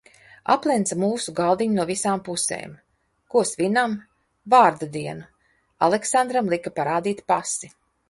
Aplenca 0.51 0.95
mūsu 1.03 1.33
galdiņu 1.39 1.77
no 1.81 1.85
visām 1.89 2.23
pusēm. 2.31 2.73
Ko 3.35 3.45
svinam? 3.51 3.95
Vārda 4.57 4.93
dienu! 4.99 5.31
Aleksandram 5.91 6.55
lika 6.57 6.79
parādīt 6.83 7.27
pasi. 7.35 7.77